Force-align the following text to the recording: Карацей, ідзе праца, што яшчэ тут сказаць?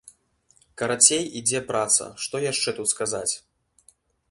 Карацей, 0.81 1.21
ідзе 1.41 1.61
праца, 1.69 2.09
што 2.25 2.35
яшчэ 2.51 2.69
тут 2.81 2.87
сказаць? 2.95 3.31